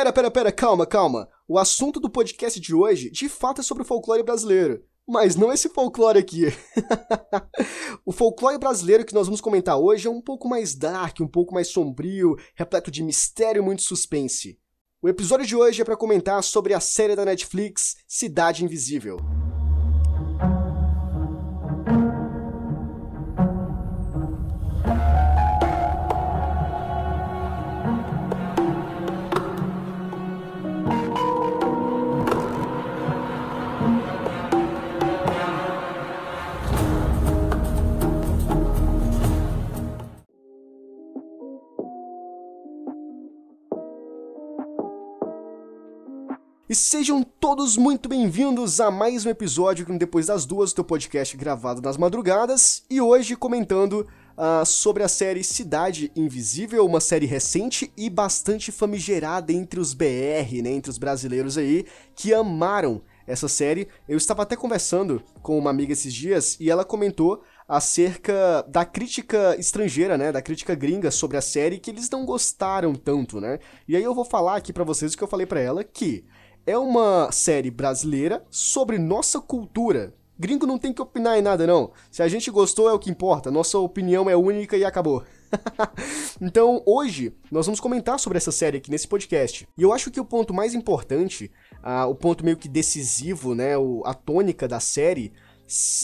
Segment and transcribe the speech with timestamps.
[0.00, 1.28] Pera, pera, pera, calma, calma.
[1.46, 4.82] O assunto do podcast de hoje, de fato, é sobre o folclore brasileiro.
[5.10, 6.44] Mas não esse folclore aqui.
[8.06, 11.52] o folclore brasileiro que nós vamos comentar hoje é um pouco mais dark, um pouco
[11.52, 14.56] mais sombrio, repleto de mistério e muito suspense.
[15.02, 19.16] O episódio de hoje é para comentar sobre a série da Netflix Cidade Invisível.
[46.70, 51.36] E sejam todos muito bem-vindos a mais um episódio do Depois das Duas, teu podcast
[51.36, 54.06] gravado nas madrugadas, e hoje comentando
[54.38, 60.62] uh, sobre a série Cidade Invisível, uma série recente e bastante famigerada entre os BR,
[60.62, 63.88] né, entre os brasileiros aí, que amaram essa série.
[64.08, 69.56] Eu estava até conversando com uma amiga esses dias e ela comentou acerca da crítica
[69.58, 73.58] estrangeira, né, da crítica gringa sobre a série que eles não gostaram tanto, né?
[73.88, 76.24] E aí eu vou falar aqui para vocês o que eu falei para ela que
[76.70, 80.14] é uma série brasileira sobre nossa cultura.
[80.38, 81.90] Gringo não tem que opinar em nada, não.
[82.12, 83.50] Se a gente gostou, é o que importa.
[83.50, 85.24] Nossa opinião é única e acabou.
[86.40, 89.66] então, hoje, nós vamos comentar sobre essa série aqui nesse podcast.
[89.76, 91.50] E eu acho que o ponto mais importante,
[91.82, 95.32] uh, o ponto meio que decisivo, né, o, a tônica da série,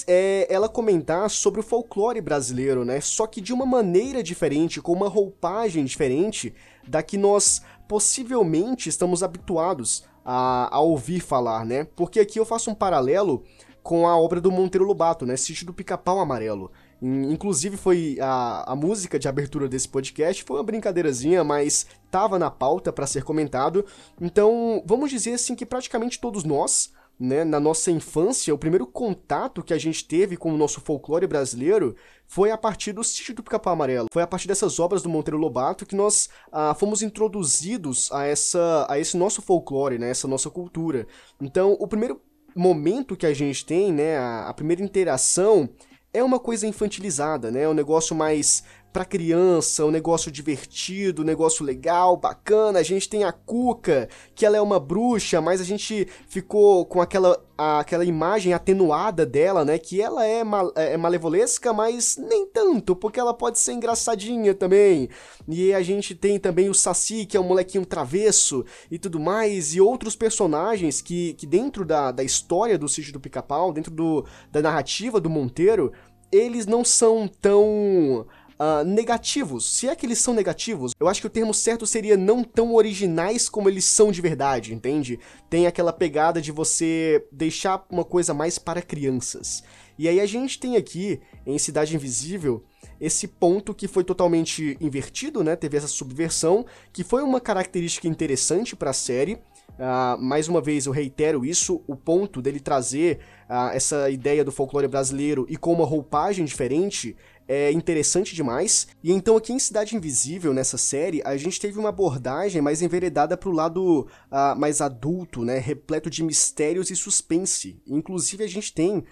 [0.09, 3.01] é ela comentar sobre o folclore brasileiro, né?
[3.01, 6.53] Só que de uma maneira diferente, com uma roupagem diferente
[6.87, 11.87] da que nós possivelmente estamos habituados a, a ouvir falar, né?
[11.95, 13.45] Porque aqui eu faço um paralelo
[13.81, 15.37] com a obra do Monteiro Lobato, né?
[15.37, 16.73] Sítio do Pica-Pau Amarelo.
[17.01, 22.51] Inclusive foi a, a música de abertura desse podcast, foi uma brincadeirazinha, mas tava na
[22.51, 23.85] pauta para ser comentado.
[24.21, 29.63] Então, vamos dizer assim que praticamente todos nós né, na nossa infância, o primeiro contato
[29.63, 31.97] que a gente teve com o nosso folclore brasileiro
[32.27, 34.09] foi a partir do Sítio do Pica-Pau Amarelo.
[34.13, 38.87] Foi a partir dessas obras do Monteiro Lobato que nós ah, fomos introduzidos a, essa,
[38.89, 41.07] a esse nosso folclore, né, essa nossa cultura.
[41.41, 42.21] Então, o primeiro
[42.55, 45.69] momento que a gente tem, né, a, a primeira interação
[46.13, 47.63] é uma coisa infantilizada, né?
[47.63, 48.65] É um negócio mais
[48.97, 52.79] para criança, um negócio divertido, um negócio legal, bacana.
[52.79, 57.03] A gente tem a Cuca, que ela é uma bruxa, mas a gente ficou com
[57.03, 59.79] aquela, a, aquela imagem atenuada dela, né?
[59.79, 64.55] Que ela é, mal, é, é malevolesca, mas nem tanto, porque ela pode ser engraçadinha
[64.55, 65.11] também.
[65.47, 69.75] E a gente tem também o Saci, que é um molequinho travesso e tudo mais,
[69.75, 74.25] e outros personagens que, que dentro da, da história do Sítio do Pica-Pau, dentro do,
[74.51, 75.93] da narrativa do Monteiro,
[76.33, 78.27] eles não são tão
[78.59, 79.71] uh, negativos.
[79.73, 82.75] Se é que eles são negativos, eu acho que o termo certo seria não tão
[82.75, 85.19] originais como eles são de verdade, entende?
[85.49, 89.63] Tem aquela pegada de você deixar uma coisa mais para crianças.
[89.99, 92.63] E aí a gente tem aqui, em Cidade Invisível,
[93.01, 95.57] esse ponto que foi totalmente invertido, né?
[95.57, 99.39] Teve essa subversão, que foi uma característica interessante para a série.
[99.79, 103.19] Uh, mais uma vez eu reitero isso, o ponto dele trazer
[103.49, 107.15] uh, essa ideia do folclore brasileiro e com uma roupagem diferente
[107.49, 108.87] é interessante demais.
[109.03, 113.37] E então aqui em Cidade Invisível, nessa série, a gente teve uma abordagem mais enveredada
[113.37, 117.81] pro lado uh, mais adulto, né, repleto de mistérios e suspense.
[117.87, 119.05] Inclusive a gente tem, uh,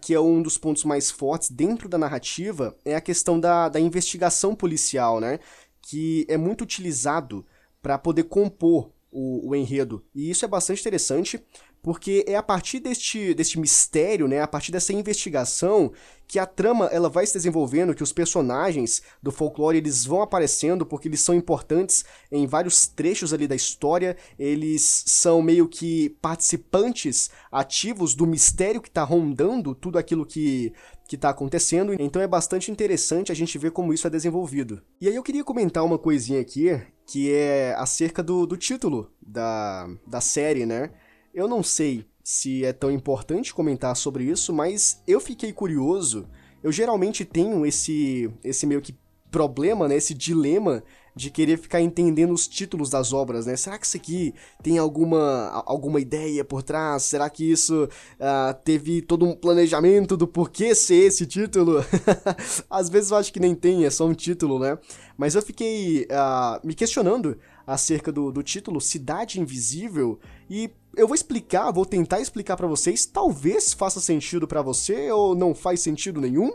[0.00, 3.80] que é um dos pontos mais fortes dentro da narrativa, é a questão da, da
[3.80, 5.38] investigação policial, né,
[5.82, 7.44] que é muito utilizado
[7.82, 10.04] para poder compor o, o, enredo.
[10.12, 11.40] E isso é bastante interessante,
[11.80, 15.92] porque é a partir deste, deste mistério, né, a partir dessa investigação,
[16.26, 20.84] que a trama ela vai se desenvolvendo, que os personagens do folclore eles vão aparecendo
[20.84, 27.30] porque eles são importantes em vários trechos ali da história, eles são meio que participantes
[27.52, 30.72] ativos do mistério que está rondando tudo aquilo que
[31.06, 34.82] que está acontecendo, então é bastante interessante a gente ver como isso é desenvolvido.
[35.00, 39.86] E aí eu queria comentar uma coisinha aqui, que é acerca do, do título da,
[40.06, 40.90] da série, né?
[41.34, 46.26] Eu não sei se é tão importante comentar sobre isso, mas eu fiquei curioso.
[46.62, 48.96] Eu geralmente tenho esse, esse meio que
[49.30, 50.82] problema, né, esse dilema
[51.14, 53.56] de querer ficar entendendo os títulos das obras, né?
[53.56, 57.04] Será que isso aqui tem alguma, alguma ideia por trás?
[57.04, 61.84] Será que isso uh, teve todo um planejamento do porquê ser esse título?
[62.68, 64.76] Às vezes eu acho que nem tem, é só um título, né?
[65.16, 70.18] Mas eu fiquei uh, me questionando acerca do, do título Cidade Invisível
[70.50, 75.34] e eu vou explicar, vou tentar explicar para vocês, talvez faça sentido para você ou
[75.34, 76.52] não faz sentido nenhum,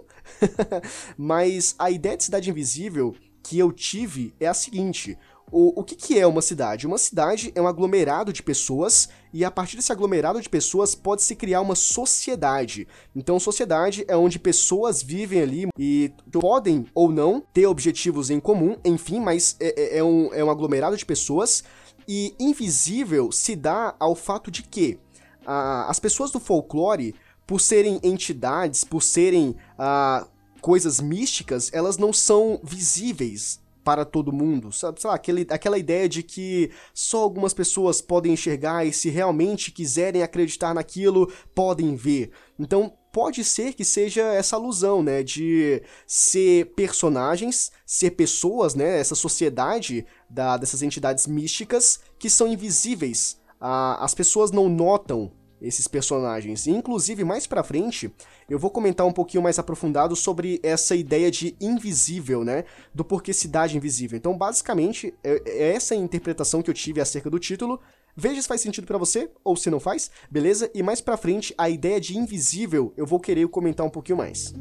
[1.17, 5.17] mas a ideia de Cidade Invisível que eu tive é a seguinte:
[5.51, 6.85] o, o que, que, é uma cidade?
[6.85, 11.35] Uma cidade é um aglomerado de pessoas, e a partir desse aglomerado de pessoas pode-se
[11.35, 12.87] criar uma sociedade.
[13.15, 18.77] Então, sociedade é onde pessoas vivem ali e podem ou não ter objetivos em comum,
[18.85, 21.63] enfim, mas é, é, é um, é um aglomerado de pessoas.
[22.07, 24.99] E invisível se dá ao fato de que
[25.45, 27.13] ah, as pessoas do folclore,
[27.45, 29.55] por serem entidades, por serem.
[29.77, 30.27] Ah,
[30.59, 35.01] coisas místicas, elas não são visíveis para todo mundo, sabe?
[35.01, 39.71] Sei lá, aquele, aquela ideia de que só algumas pessoas podem enxergar e se realmente
[39.71, 42.31] quiserem acreditar naquilo, podem ver.
[42.59, 49.15] Então, pode ser que seja essa alusão, né, de ser personagens, ser pessoas, né, essa
[49.15, 53.39] sociedade da, dessas entidades místicas que são invisíveis.
[53.59, 56.65] Ah, as pessoas não notam esses personagens.
[56.65, 58.11] E, inclusive, mais pra frente,
[58.49, 62.65] eu vou comentar um pouquinho mais aprofundado sobre essa ideia de invisível, né?
[62.93, 64.17] Do porquê cidade invisível.
[64.17, 67.79] Então, basicamente, é, é essa interpretação que eu tive acerca do título.
[68.15, 70.69] Veja se faz sentido para você ou se não faz, beleza?
[70.73, 74.53] E mais pra frente, a ideia de invisível eu vou querer comentar um pouquinho mais.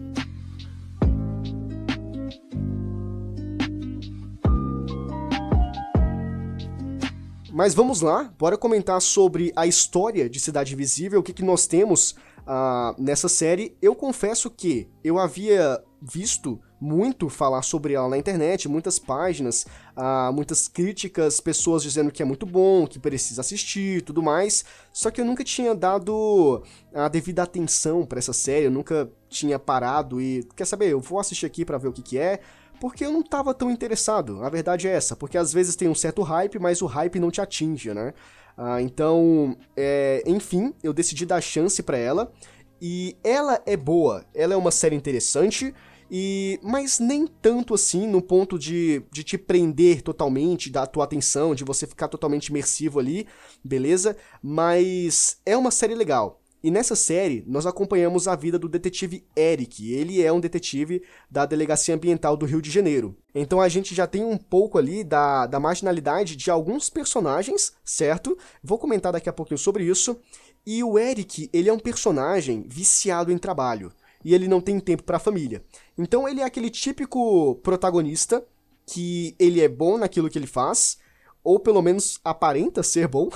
[7.50, 11.66] Mas vamos lá, bora comentar sobre a história de Cidade Invisível, o que, que nós
[11.66, 13.74] temos uh, nessa série.
[13.80, 19.66] Eu confesso que eu havia visto muito falar sobre ela na internet, muitas páginas,
[19.96, 24.64] uh, muitas críticas, pessoas dizendo que é muito bom, que precisa assistir tudo mais.
[24.92, 26.62] Só que eu nunca tinha dado
[26.94, 30.46] a devida atenção para essa série, eu nunca tinha parado e.
[30.54, 30.90] Quer saber?
[30.90, 32.40] Eu vou assistir aqui para ver o que, que é
[32.80, 34.42] porque eu não tava tão interessado.
[34.42, 37.30] A verdade é essa, porque às vezes tem um certo hype, mas o hype não
[37.30, 38.12] te atinge, né?
[38.56, 42.32] Ah, então, é, enfim, eu decidi dar chance para ela.
[42.80, 45.74] E ela é boa, ela é uma série interessante,
[46.10, 51.54] e mas nem tanto assim no ponto de, de te prender totalmente, da tua atenção,
[51.54, 53.26] de você ficar totalmente imersivo ali,
[53.64, 54.16] beleza?
[54.42, 56.37] Mas é uma série legal.
[56.62, 59.92] E nessa série, nós acompanhamos a vida do detetive Eric.
[59.92, 63.16] Ele é um detetive da Delegacia Ambiental do Rio de Janeiro.
[63.32, 68.36] Então a gente já tem um pouco ali da, da marginalidade de alguns personagens, certo?
[68.62, 70.18] Vou comentar daqui a pouquinho sobre isso.
[70.66, 73.92] E o Eric, ele é um personagem viciado em trabalho.
[74.24, 75.62] E ele não tem tempo para a família.
[75.96, 78.44] Então ele é aquele típico protagonista
[78.84, 80.98] que ele é bom naquilo que ele faz,
[81.48, 83.30] ou pelo menos aparenta ser bom,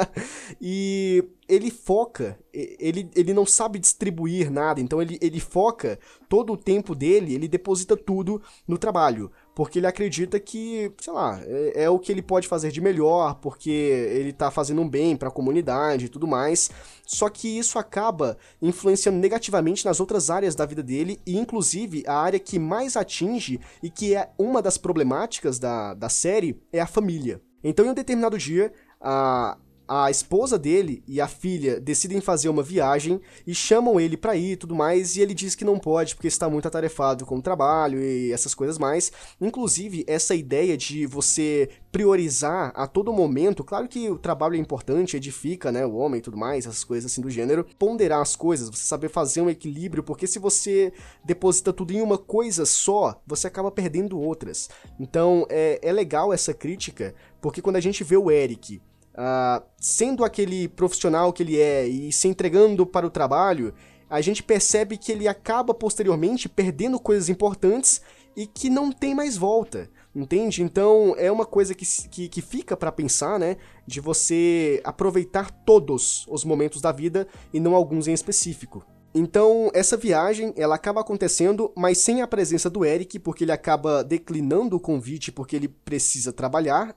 [0.60, 5.98] e ele foca, ele, ele não sabe distribuir nada, então ele, ele foca
[6.28, 11.40] todo o tempo dele, ele deposita tudo no trabalho, porque ele acredita que, sei lá,
[11.44, 15.16] é, é o que ele pode fazer de melhor, porque ele tá fazendo um bem
[15.16, 16.70] para a comunidade e tudo mais.
[17.06, 22.18] Só que isso acaba influenciando negativamente nas outras áreas da vida dele, e inclusive a
[22.18, 26.86] área que mais atinge e que é uma das problemáticas da, da série é a
[26.86, 27.40] família.
[27.62, 29.56] Então, em um determinado dia, a,
[29.88, 34.52] a esposa dele e a filha decidem fazer uma viagem e chamam ele para ir
[34.52, 37.42] e tudo mais, e ele diz que não pode porque está muito atarefado com o
[37.42, 39.12] trabalho e essas coisas mais.
[39.40, 45.16] Inclusive, essa ideia de você priorizar a todo momento, claro que o trabalho é importante,
[45.16, 48.68] edifica, né, o homem e tudo mais, essas coisas assim do gênero, ponderar as coisas,
[48.68, 50.92] você saber fazer um equilíbrio, porque se você
[51.24, 54.68] deposita tudo em uma coisa só, você acaba perdendo outras.
[54.98, 58.80] Então, é, é legal essa crítica, porque quando a gente vê o Eric
[59.16, 63.72] uh, sendo aquele profissional que ele é e se entregando para o trabalho,
[64.08, 68.00] a gente percebe que ele acaba posteriormente perdendo coisas importantes
[68.36, 70.62] e que não tem mais volta, entende?
[70.62, 73.56] Então é uma coisa que, que, que fica para pensar, né?
[73.86, 78.84] De você aproveitar todos os momentos da vida e não alguns em específico.
[79.18, 84.04] Então, essa viagem, ela acaba acontecendo, mas sem a presença do Eric, porque ele acaba
[84.04, 86.94] declinando o convite porque ele precisa trabalhar.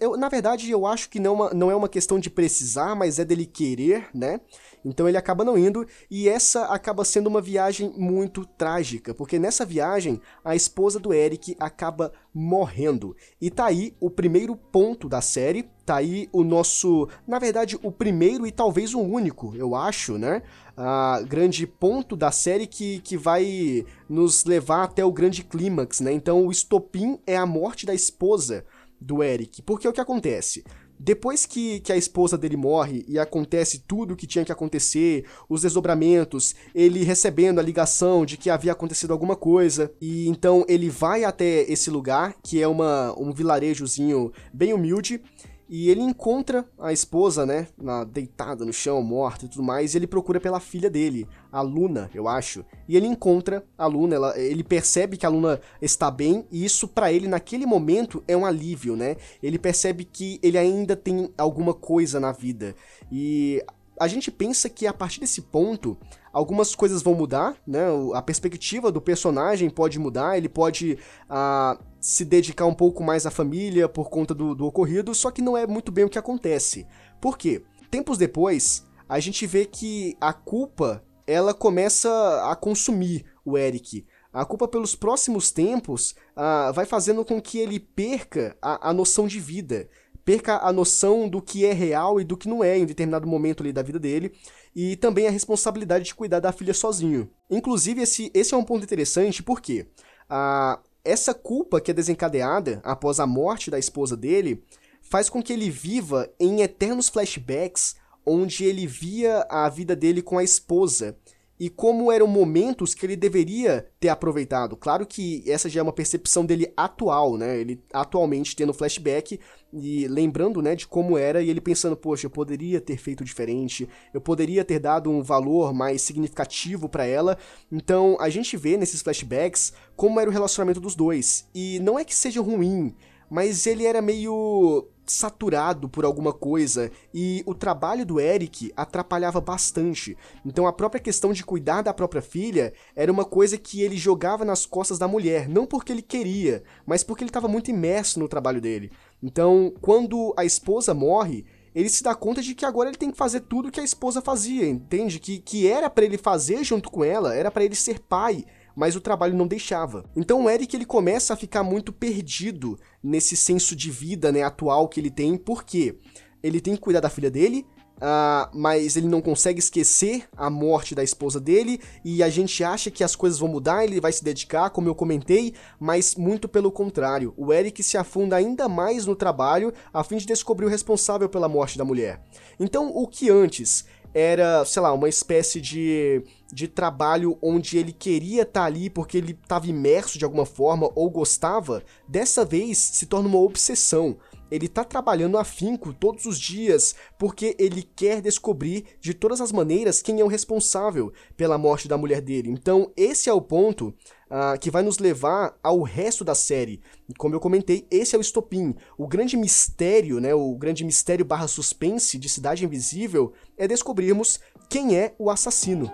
[0.00, 3.18] Eu, na verdade, eu acho que não, é não é uma questão de precisar, mas
[3.18, 4.40] é dele querer, né?
[4.88, 9.64] Então ele acaba não indo, e essa acaba sendo uma viagem muito trágica, porque nessa
[9.64, 13.16] viagem a esposa do Eric acaba morrendo.
[13.40, 17.92] E tá aí o primeiro ponto da série, tá aí o nosso, na verdade, o
[17.92, 20.42] primeiro e talvez o único, eu acho, né?
[20.78, 26.12] uh, grande ponto da série que, que vai nos levar até o grande clímax, né?
[26.12, 28.64] Então o estopim é a morte da esposa
[29.00, 29.60] do Eric.
[29.62, 30.64] Porque o que acontece?
[30.98, 35.24] Depois que, que a esposa dele morre e acontece tudo o que tinha que acontecer,
[35.48, 40.90] os desdobramentos, ele recebendo a ligação de que havia acontecido alguma coisa, e então ele
[40.90, 45.20] vai até esse lugar, que é uma, um vilarejozinho bem humilde,
[45.68, 49.98] e ele encontra a esposa, né, na, deitada no chão, morta e tudo mais, e
[49.98, 52.64] ele procura pela filha dele, a Luna, eu acho.
[52.88, 56.88] E ele encontra a Luna, ela, ele percebe que a Luna está bem, e isso
[56.88, 59.16] para ele naquele momento é um alívio, né?
[59.42, 62.74] Ele percebe que ele ainda tem alguma coisa na vida.
[63.12, 63.62] E
[64.00, 65.98] a gente pensa que a partir desse ponto
[66.38, 67.86] algumas coisas vão mudar, né?
[68.14, 70.96] A perspectiva do personagem pode mudar, ele pode
[71.28, 75.42] uh, se dedicar um pouco mais à família por conta do, do ocorrido, só que
[75.42, 76.86] não é muito bem o que acontece.
[77.20, 77.64] Por quê?
[77.90, 82.08] Tempos depois, a gente vê que a culpa ela começa
[82.48, 84.06] a consumir o Eric.
[84.32, 89.26] A culpa pelos próximos tempos uh, vai fazendo com que ele perca a, a noção
[89.26, 89.88] de vida
[90.28, 93.62] perca a noção do que é real e do que não é em determinado momento
[93.62, 94.30] ali da vida dele,
[94.74, 97.30] e também a responsabilidade de cuidar da filha sozinho.
[97.50, 99.86] Inclusive, esse, esse é um ponto interessante porque
[100.28, 104.62] a, essa culpa que é desencadeada após a morte da esposa dele
[105.00, 107.96] faz com que ele viva em eternos flashbacks
[108.26, 111.16] onde ele via a vida dele com a esposa
[111.58, 114.76] e como eram momentos que ele deveria ter aproveitado.
[114.76, 117.58] Claro que essa já é uma percepção dele atual, né?
[117.58, 119.40] Ele atualmente tendo flashback
[119.72, 123.88] e lembrando, né, de como era e ele pensando, poxa, eu poderia ter feito diferente,
[124.14, 127.36] eu poderia ter dado um valor mais significativo para ela.
[127.70, 131.48] Então, a gente vê nesses flashbacks como era o relacionamento dos dois.
[131.54, 132.94] E não é que seja ruim,
[133.28, 140.16] mas ele era meio saturado por alguma coisa e o trabalho do Eric atrapalhava bastante.
[140.44, 144.44] Então a própria questão de cuidar da própria filha era uma coisa que ele jogava
[144.44, 148.28] nas costas da mulher, não porque ele queria, mas porque ele estava muito imerso no
[148.28, 148.90] trabalho dele.
[149.22, 153.16] Então, quando a esposa morre, ele se dá conta de que agora ele tem que
[153.16, 155.18] fazer tudo que a esposa fazia, entende?
[155.18, 158.44] Que, que era para ele fazer junto com ela, era para ele ser pai,
[158.78, 160.04] mas o trabalho não deixava.
[160.14, 164.88] Então o Eric ele começa a ficar muito perdido nesse senso de vida né, atual
[164.88, 165.98] que ele tem, porque
[166.40, 167.66] ele tem que cuidar da filha dele,
[167.98, 172.92] Uh, mas ele não consegue esquecer a morte da esposa dele e a gente acha
[172.92, 176.70] que as coisas vão mudar, ele vai se dedicar, como eu comentei, mas muito pelo
[176.70, 177.34] contrário.
[177.36, 181.48] O Eric se afunda ainda mais no trabalho a fim de descobrir o responsável pela
[181.48, 182.22] morte da mulher.
[182.60, 183.84] Então, o que antes
[184.14, 186.22] era, sei lá, uma espécie de,
[186.52, 190.90] de trabalho onde ele queria estar tá ali porque ele estava imerso de alguma forma
[190.94, 194.16] ou gostava, dessa vez se torna uma obsessão.
[194.50, 200.00] Ele está trabalhando afinco todos os dias porque ele quer descobrir de todas as maneiras
[200.00, 202.50] quem é o responsável pela morte da mulher dele.
[202.50, 203.94] Então, esse é o ponto
[204.30, 206.80] uh, que vai nos levar ao resto da série.
[207.16, 208.74] Como eu comentei, esse é o estopim.
[208.96, 214.96] O grande mistério, né, o grande mistério barra suspense de Cidade Invisível é descobrirmos quem
[214.96, 215.90] é o assassino.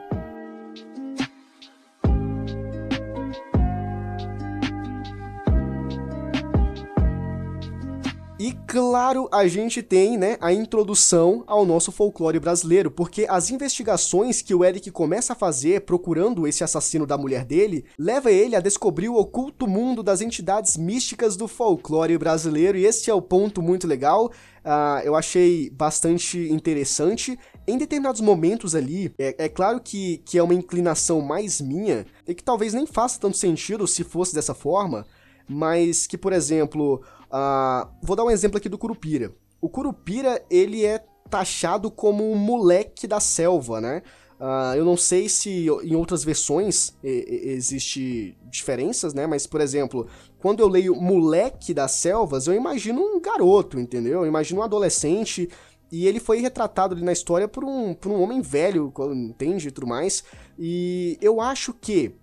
[8.67, 14.55] Claro, a gente tem, né, a introdução ao nosso folclore brasileiro, porque as investigações que
[14.55, 19.09] o Eric começa a fazer procurando esse assassino da mulher dele, leva ele a descobrir
[19.09, 23.87] o oculto mundo das entidades místicas do folclore brasileiro, e esse é o ponto muito
[23.87, 24.33] legal.
[24.65, 27.39] Uh, eu achei bastante interessante.
[27.67, 32.35] Em determinados momentos ali, é, é, claro que, que é uma inclinação mais minha, e
[32.35, 35.07] que talvez nem faça tanto sentido se fosse dessa forma,
[35.49, 37.03] mas que, por exemplo,
[37.35, 39.33] uh, vou dar um exemplo aqui do Curupira.
[39.61, 44.03] O Curupira, ele é taxado como um moleque da selva, né?
[44.39, 49.27] Uh, eu não sei se em outras versões existe diferenças, né?
[49.27, 50.07] Mas, por exemplo,
[50.39, 54.21] quando eu leio Moleque das Selvas, eu imagino um garoto, entendeu?
[54.21, 55.49] Eu imagino um adolescente
[55.91, 59.69] e ele foi retratado ali na história por um, por um homem velho, entende?
[59.69, 60.25] E tudo mais.
[60.59, 62.15] E eu acho que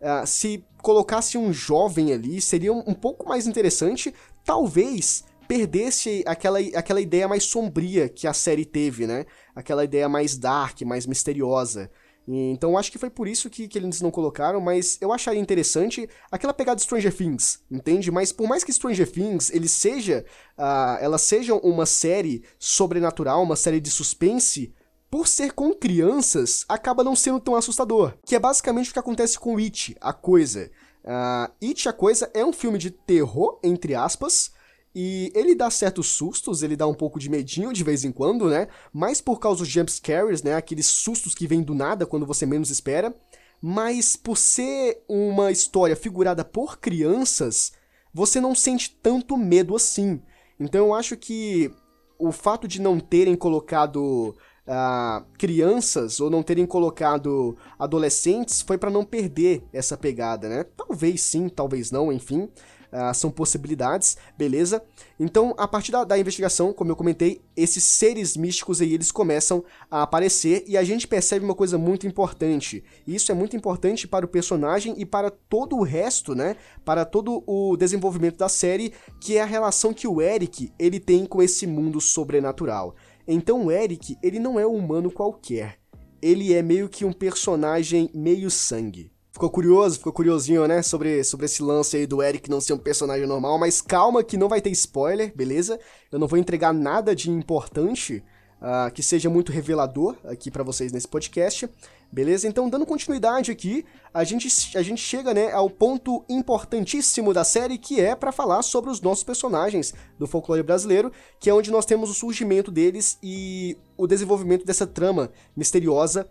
[0.00, 4.12] uh, se colocasse um jovem ali, seria um, um pouco mais interessante,
[4.50, 9.24] talvez perdesse aquela, aquela ideia mais sombria que a série teve, né?
[9.54, 11.88] Aquela ideia mais dark, mais misteriosa.
[12.26, 16.08] Então acho que foi por isso que, que eles não colocaram, mas eu acharia interessante
[16.32, 18.10] aquela pegada de Stranger Things, entende?
[18.10, 20.24] Mas por mais que Stranger Things ele seja,
[20.58, 24.74] uh, ela seja uma série sobrenatural, uma série de suspense,
[25.08, 28.14] por ser com crianças, acaba não sendo tão assustador.
[28.26, 30.70] Que é basicamente o que acontece com It, a coisa.
[31.10, 34.52] Uh, It, a coisa, é um filme de terror, entre aspas,
[34.94, 38.48] E ele dá certos sustos, ele dá um pouco de medinho de vez em quando,
[38.48, 38.66] né?
[38.92, 40.54] Mais por causa dos jump scares, né?
[40.54, 43.14] Aqueles sustos que vêm do nada quando você menos espera.
[43.62, 47.72] Mas por ser uma história figurada por crianças,
[48.12, 50.20] você não sente tanto medo assim.
[50.58, 51.70] Então eu acho que
[52.18, 54.36] o fato de não terem colocado
[54.70, 60.64] uh, crianças ou não terem colocado adolescentes foi para não perder essa pegada, né?
[60.76, 62.48] Talvez sim, talvez não, enfim.
[62.92, 64.82] Uh, são possibilidades, beleza?
[65.18, 69.62] Então, a partir da, da, investigação, como eu comentei, esses seres místicos aí, eles começam
[69.88, 72.82] a aparecer e a gente percebe uma coisa muito importante.
[73.06, 76.56] Isso é muito importante para o personagem e para todo o resto, né?
[76.84, 81.26] Para todo o desenvolvimento da série, que é a relação que o Eric, ele tem
[81.26, 82.96] com esse mundo sobrenatural.
[83.26, 85.78] Então, o Eric, ele não é um humano qualquer.
[86.22, 89.12] Ele é meio que um personagem meio sangue.
[89.32, 90.82] Ficou curioso, ficou curiosinho, né?
[90.82, 94.36] Sobre, sobre esse lance aí do Eric não ser um personagem normal, mas calma que
[94.36, 95.78] não vai ter spoiler, beleza?
[96.10, 98.22] Eu não vou entregar nada de importante
[98.60, 101.68] uh, que seja muito revelador aqui para vocês nesse podcast,
[102.12, 102.46] beleza?
[102.46, 107.78] Então, dando continuidade aqui, a gente, a gente chega né, ao ponto importantíssimo da série,
[107.78, 111.86] que é para falar sobre os nossos personagens do folclore brasileiro, que é onde nós
[111.86, 116.28] temos o surgimento deles e o desenvolvimento dessa trama misteriosa,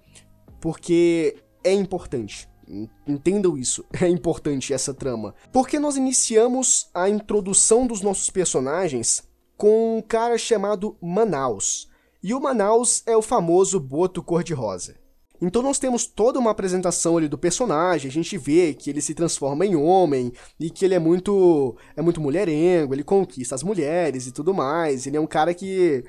[0.61, 2.47] porque é importante.
[3.07, 5.33] Entendam isso, é importante essa trama.
[5.51, 9.23] Porque nós iniciamos a introdução dos nossos personagens
[9.57, 11.88] com um cara chamado Manaus.
[12.21, 14.95] E o Manaus é o famoso Boto Cor-de-Rosa.
[15.41, 19.13] Então nós temos toda uma apresentação ali do personagem, a gente vê que ele se
[19.13, 24.27] transforma em homem e que ele é muito é muito mulherengo, ele conquista as mulheres
[24.27, 25.07] e tudo mais.
[25.07, 26.03] Ele é um cara que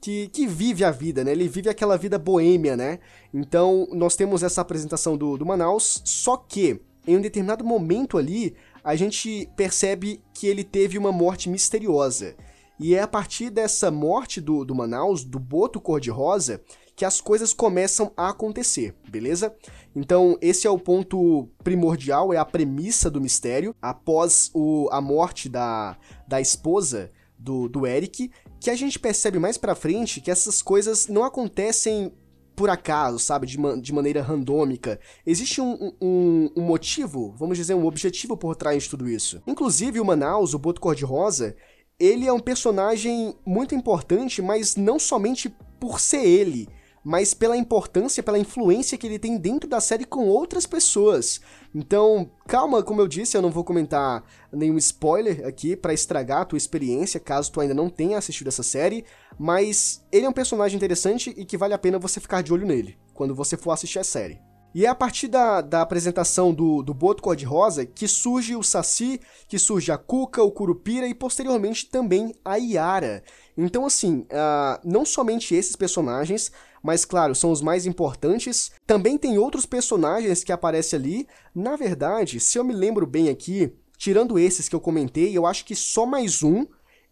[0.00, 1.32] que, que vive a vida, né?
[1.32, 3.00] Ele vive aquela vida boêmia, né?
[3.34, 8.54] Então, nós temos essa apresentação do, do Manaus, só que em um determinado momento ali,
[8.82, 12.34] a gente percebe que ele teve uma morte misteriosa.
[12.78, 16.60] E é a partir dessa morte do, do Manaus, do Boto Cor-de-Rosa,
[16.94, 19.54] que as coisas começam a acontecer, beleza?
[19.94, 23.74] Então, esse é o ponto primordial, é a premissa do mistério.
[23.80, 29.58] Após o, a morte da, da esposa do, do Eric, que a gente percebe mais
[29.58, 32.12] pra frente que essas coisas não acontecem
[32.56, 34.98] por acaso, sabe, de, de maneira randômica.
[35.26, 39.42] Existe um, um, um, motivo, vamos dizer, um objetivo por trás de tudo isso.
[39.46, 41.54] Inclusive, o Manaus, o Boto Cor-de-Rosa,
[41.98, 45.48] ele é um personagem muito importante, mas não somente
[45.80, 46.68] por ser ele,
[47.02, 51.40] mas pela importância, pela influência que ele tem dentro da série com outras pessoas.
[51.74, 56.44] Então, calma, como eu disse, eu não vou comentar nenhum spoiler aqui para estragar a
[56.44, 59.04] tua experiência, caso tu ainda não tenha assistido essa série,
[59.38, 62.66] mas ele é um personagem interessante e que vale a pena você ficar de olho
[62.66, 64.45] nele quando você for assistir a série.
[64.76, 69.18] E é a partir da, da apresentação do, do Boto Cor-de-Rosa que surge o Saci,
[69.48, 73.24] que surge a Cuca, o Curupira e posteriormente também a Yara.
[73.56, 78.70] Então, assim, uh, não somente esses personagens, mas claro, são os mais importantes.
[78.86, 81.26] Também tem outros personagens que aparecem ali.
[81.54, 85.64] Na verdade, se eu me lembro bem aqui, tirando esses que eu comentei, eu acho
[85.64, 86.66] que só mais um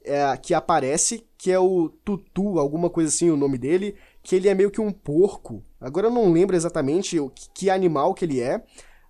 [0.05, 4.49] é, que aparece, que é o Tutu, alguma coisa assim o nome dele, que ele
[4.49, 5.63] é meio que um porco.
[5.81, 8.57] Agora eu não lembro exatamente o que, que animal que ele é.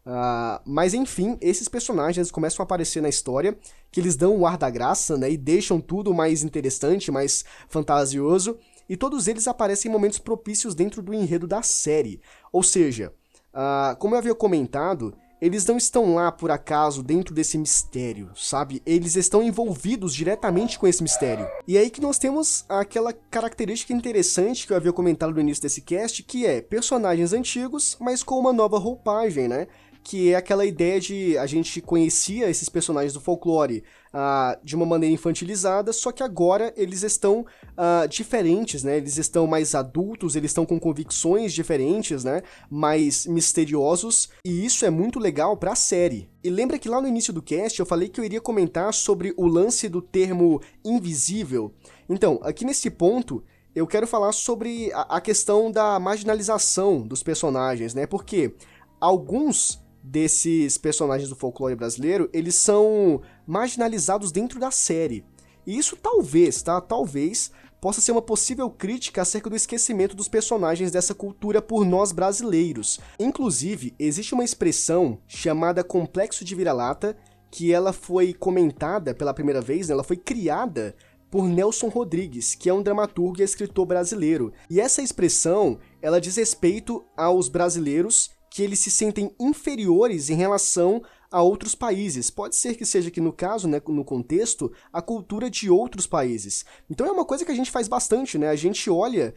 [0.05, 3.57] Uh, mas enfim, esses personagens começam a aparecer na história,
[3.90, 8.59] que eles dão o ar da graça, né, e deixam tudo mais interessante, mais fantasioso
[8.88, 12.20] e todos eles aparecem em momentos propícios dentro do enredo da série.
[12.53, 13.12] Ou seja,
[13.53, 18.82] uh, como eu havia comentado, eles não estão lá por acaso dentro desse mistério, sabe?
[18.86, 21.46] Eles estão envolvidos diretamente com esse mistério.
[21.66, 25.62] E é aí que nós temos aquela característica interessante que eu havia comentado no início
[25.62, 29.66] desse cast, que é personagens antigos, mas com uma nova roupagem, né?
[30.04, 34.84] Que é aquela ideia de a gente conhecia esses personagens do folclore uh, de uma
[34.84, 38.98] maneira infantilizada, só que agora eles estão uh, diferentes, né?
[38.98, 42.42] Eles estão mais adultos, eles estão com convicções diferentes, né?
[42.70, 46.28] Mais misteriosos, e isso é muito legal para a série.
[46.44, 49.32] E lembra que lá no início do cast eu falei que eu iria comentar sobre
[49.38, 51.72] o lance do termo invisível.
[52.10, 53.42] Então, aqui nesse ponto,
[53.74, 58.06] eu quero falar sobre a questão da marginalização dos personagens, né?
[58.06, 58.54] Porque
[59.00, 65.24] alguns desses personagens do folclore brasileiro, eles são marginalizados dentro da série.
[65.66, 66.78] E isso talvez, tá?
[66.78, 72.12] Talvez possa ser uma possível crítica acerca do esquecimento dos personagens dessa cultura por nós
[72.12, 73.00] brasileiros.
[73.18, 77.16] Inclusive, existe uma expressão chamada complexo de vira-lata,
[77.50, 79.94] que ela foi comentada pela primeira vez, né?
[79.94, 80.94] ela foi criada
[81.30, 84.52] por Nelson Rodrigues, que é um dramaturgo e escritor brasileiro.
[84.68, 91.02] E essa expressão, ela diz respeito aos brasileiros que eles se sentem inferiores em relação
[91.28, 92.30] a outros países.
[92.30, 96.64] Pode ser que seja que no caso, né, no contexto, a cultura de outros países.
[96.88, 98.48] Então é uma coisa que a gente faz bastante, né?
[98.48, 99.34] A gente olha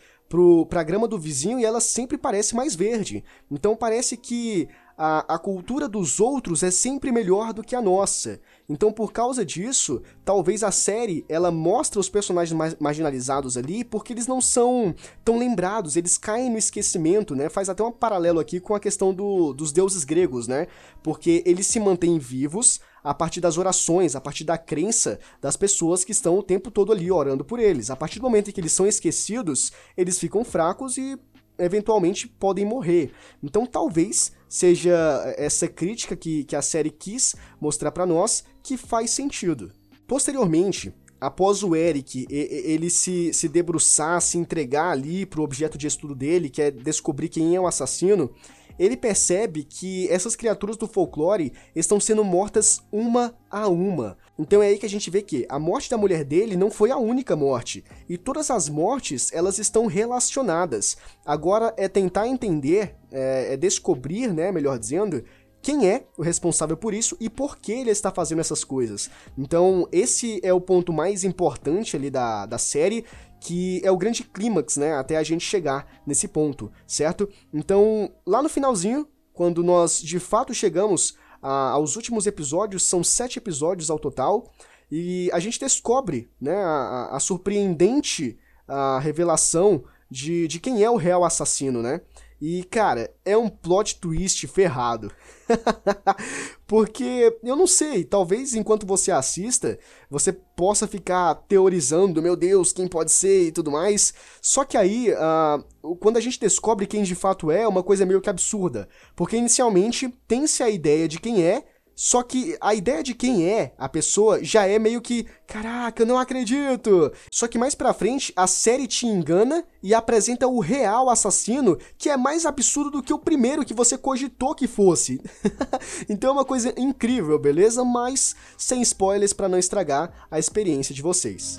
[0.70, 3.24] para a grama do vizinho e ela sempre parece mais verde.
[3.50, 8.40] Então parece que a, a cultura dos outros é sempre melhor do que a nossa.
[8.68, 14.26] Então, por causa disso, talvez a série ela mostra os personagens marginalizados ali porque eles
[14.26, 17.48] não são tão lembrados, eles caem no esquecimento, né?
[17.48, 20.66] Faz até um paralelo aqui com a questão do, dos deuses gregos, né?
[21.04, 26.04] Porque eles se mantêm vivos a partir das orações, a partir da crença das pessoas
[26.04, 27.92] que estão o tempo todo ali orando por eles.
[27.92, 31.18] A partir do momento em que eles são esquecidos, eles ficam fracos e
[31.58, 33.12] eventualmente podem morrer.
[33.42, 34.96] Então talvez seja
[35.38, 39.72] essa crítica que, que a série quis mostrar para nós que faz sentido.
[40.08, 46.16] Posteriormente, após o Eric ele se, se debruçar, se entregar ali pro objeto de estudo
[46.16, 48.32] dele, que é descobrir quem é o assassino,
[48.78, 54.18] ele percebe que essas criaturas do folclore estão sendo mortas uma a uma.
[54.38, 56.92] Então é aí que a gente vê que a morte da mulher dele não foi
[56.92, 60.98] a única morte, e todas as mortes elas estão relacionadas.
[61.26, 65.24] Agora é tentar entender, é, é descobrir, né, melhor dizendo,
[65.62, 69.10] quem é o responsável por isso e por que ele está fazendo essas coisas.
[69.38, 73.06] Então, esse é o ponto mais importante ali da, da série,
[73.42, 77.30] que é o grande clímax, né, até a gente chegar nesse ponto, certo?
[77.54, 83.38] Então, lá no finalzinho, quando nós de fato chegamos a, aos últimos episódios, são sete
[83.38, 84.52] episódios ao total,
[84.90, 90.98] e a gente descobre, né, a, a surpreendente a revelação de, de quem é o
[90.98, 92.02] real assassino, né?
[92.40, 95.12] E, cara, é um plot twist ferrado.
[96.68, 102.88] Porque, eu não sei, talvez enquanto você assista, você possa ficar teorizando, meu Deus, quem
[102.88, 104.14] pode ser e tudo mais.
[104.42, 108.06] Só que aí, uh, quando a gente descobre quem de fato é, é uma coisa
[108.06, 108.88] meio que absurda.
[109.16, 111.66] Porque inicialmente tem-se a ideia de quem é,
[112.00, 116.06] só que a ideia de quem é a pessoa já é meio que, caraca, eu
[116.06, 117.12] não acredito.
[117.32, 122.08] Só que mais pra frente a série te engana e apresenta o real assassino, que
[122.08, 125.20] é mais absurdo do que o primeiro que você cogitou que fosse.
[126.08, 127.84] então é uma coisa incrível, beleza?
[127.84, 131.58] Mas sem spoilers para não estragar a experiência de vocês.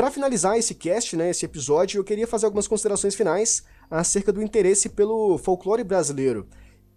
[0.00, 4.42] Para finalizar esse cast, né, esse episódio, eu queria fazer algumas considerações finais acerca do
[4.42, 6.48] interesse pelo folclore brasileiro.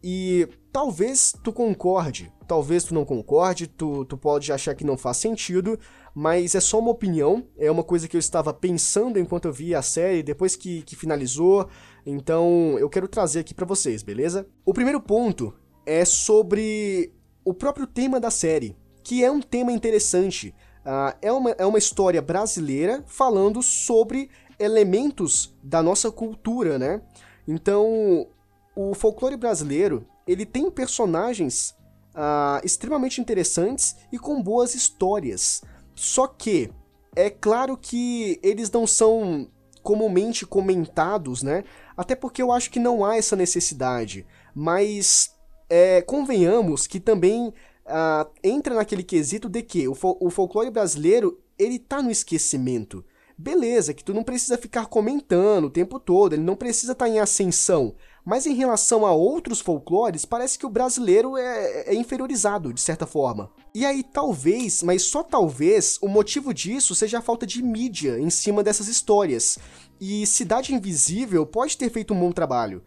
[0.01, 5.17] E talvez tu concorde, talvez tu não concorde, tu, tu pode achar que não faz
[5.17, 5.77] sentido,
[6.15, 9.79] mas é só uma opinião, é uma coisa que eu estava pensando enquanto eu via
[9.79, 11.67] a série, depois que, que finalizou,
[12.05, 14.47] então eu quero trazer aqui para vocês, beleza?
[14.65, 15.53] O primeiro ponto
[15.85, 17.11] é sobre
[17.43, 20.55] o próprio tema da série, que é um tema interessante.
[20.85, 27.01] Uh, é, uma, é uma história brasileira falando sobre elementos da nossa cultura, né?
[27.47, 28.27] Então,
[28.75, 31.75] o folclore brasileiro, ele tem personagens
[32.13, 35.61] uh, extremamente interessantes e com boas histórias.
[35.95, 36.71] Só que,
[37.15, 39.47] é claro que eles não são
[39.81, 41.63] comumente comentados, né?
[41.95, 44.25] Até porque eu acho que não há essa necessidade.
[44.55, 45.35] Mas,
[45.69, 47.53] é, convenhamos que também
[47.85, 53.03] uh, entra naquele quesito de que o, o folclore brasileiro ele tá no esquecimento.
[53.37, 57.11] Beleza, que tu não precisa ficar comentando o tempo todo, ele não precisa estar tá
[57.11, 57.95] em ascensão.
[58.23, 63.05] Mas em relação a outros folclores, parece que o brasileiro é, é, inferiorizado, de certa
[63.05, 63.51] forma.
[63.75, 68.29] E aí, talvez, mas só talvez, o motivo disso seja a falta de mídia em
[68.29, 69.59] cima dessas histórias.
[69.99, 72.81] E Cidade Invisível pode ter feito um bom trabalho.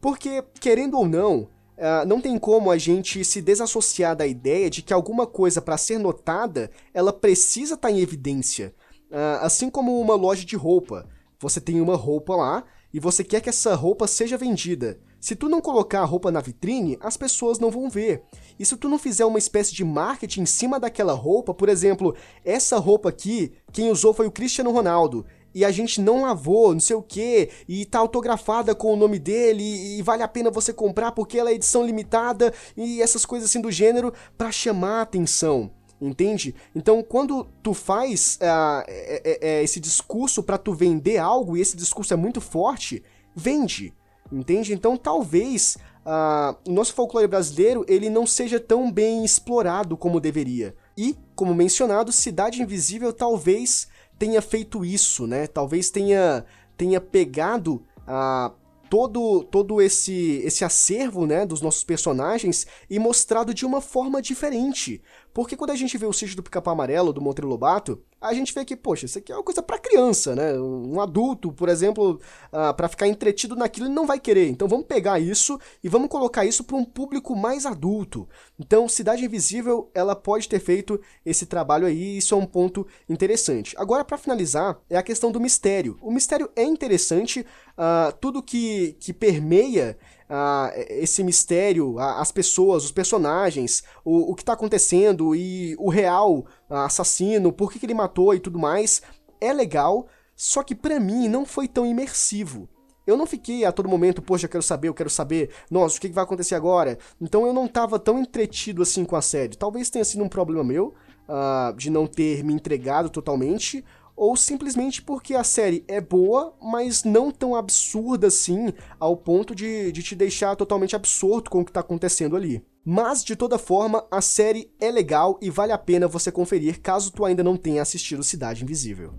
[0.00, 4.82] Porque, querendo ou não, Uh, não tem como a gente se desassociar da ideia de
[4.82, 8.74] que alguma coisa, para ser notada, ela precisa estar tá em evidência.
[9.10, 11.08] Uh, assim como uma loja de roupa.
[11.40, 15.00] Você tem uma roupa lá e você quer que essa roupa seja vendida.
[15.20, 18.22] Se tu não colocar a roupa na vitrine, as pessoas não vão ver.
[18.58, 22.14] E se tu não fizer uma espécie de marketing em cima daquela roupa, por exemplo,
[22.44, 26.80] essa roupa aqui, quem usou foi o Cristiano Ronaldo e a gente não lavou, não
[26.80, 30.50] sei o que, e tá autografada com o nome dele, e, e, vale a pena
[30.50, 35.00] você comprar porque ela é edição limitada, e essas coisas assim do gênero, para chamar
[35.00, 35.70] a atenção.
[36.00, 36.52] Entende?
[36.74, 41.76] Então, quando tu faz uh, é, é, esse discurso para tu vender algo, e esse
[41.76, 43.04] discurso é muito forte,
[43.36, 43.94] vende.
[44.32, 44.72] Entende?
[44.72, 50.74] Então, talvez uh, o nosso folclore brasileiro ele não seja tão bem explorado como deveria.
[50.96, 53.86] E, como mencionado, Cidade Invisível talvez
[54.22, 55.48] tenha feito isso, né?
[55.48, 56.44] Talvez tenha,
[56.76, 58.52] tenha pegado a
[58.88, 65.02] todo todo esse esse acervo, né, dos nossos personagens e mostrado de uma forma diferente.
[65.32, 68.54] Porque quando a gente vê o sítio do Pica-Pau Amarelo, do Monteiro Lobato, a gente
[68.54, 70.52] vê que, poxa, isso aqui é uma coisa para criança, né?
[70.58, 72.20] Um adulto, por exemplo,
[72.52, 74.48] uh, para ficar entretido naquilo, ele não vai querer.
[74.48, 78.28] Então vamos pegar isso e vamos colocar isso para um público mais adulto.
[78.58, 82.86] Então, Cidade Invisível, ela pode ter feito esse trabalho aí, e isso é um ponto
[83.08, 83.74] interessante.
[83.78, 85.98] Agora, para finalizar, é a questão do mistério.
[86.00, 89.96] O mistério é interessante, uh, tudo que, que permeia
[90.32, 96.46] uh, esse mistério, as pessoas, os personagens, o, o que está acontecendo e o real
[96.70, 99.02] assassino, por que, que ele matou e tudo mais,
[99.40, 102.68] é legal, só que para mim não foi tão imersivo.
[103.04, 106.00] Eu não fiquei a todo momento, poxa, eu quero saber, eu quero saber, nossa, o
[106.00, 106.98] que, vai acontecer agora?
[107.20, 109.56] Então eu não tava tão entretido assim com a série.
[109.56, 110.94] Talvez tenha sido um problema meu,
[111.28, 113.84] uh, de não ter me entregado totalmente,
[114.16, 119.90] ou simplesmente porque a série é boa, mas não tão absurda assim, ao ponto de,
[119.92, 122.64] de te deixar totalmente absorto com o que está acontecendo ali.
[122.84, 127.12] Mas, de toda forma, a série é legal e vale a pena você conferir caso
[127.12, 129.12] tu ainda não tenha assistido Cidade Invisível.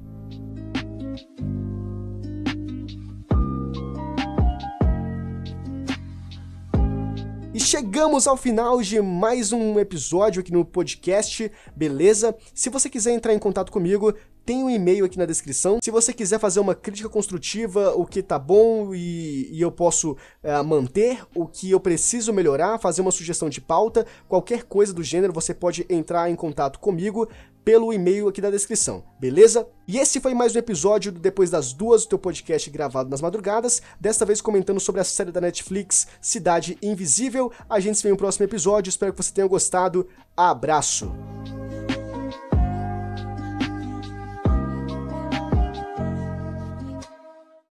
[7.53, 12.36] E chegamos ao final de mais um episódio aqui no podcast, beleza?
[12.51, 14.12] Se você quiser entrar em contato comigo,
[14.45, 15.79] tem um e-mail aqui na descrição.
[15.82, 20.17] Se você quiser fazer uma crítica construtiva, o que tá bom e, e eu posso
[20.41, 25.03] é, manter, o que eu preciso melhorar, fazer uma sugestão de pauta, qualquer coisa do
[25.03, 27.27] gênero, você pode entrar em contato comigo
[27.63, 29.65] pelo e-mail aqui da descrição, beleza?
[29.88, 33.21] E esse foi mais um episódio do Depois das Duas, do teu podcast gravado nas
[33.21, 37.51] madrugadas, desta vez comentando sobre a série da Netflix Cidade Invisível.
[37.69, 40.08] A gente se vê no próximo episódio, espero que você tenha gostado.
[40.36, 41.12] Abraço!